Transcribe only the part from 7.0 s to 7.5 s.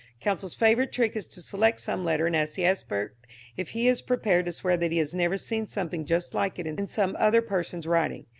other